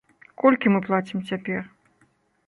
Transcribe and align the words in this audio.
Колькі 0.43 0.71
мы 0.75 0.79
плацім 0.87 1.21
цяпер? 1.33 1.61